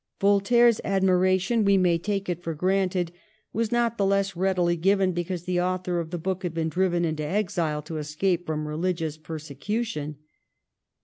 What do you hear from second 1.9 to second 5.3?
take it for granted, was not the less readily given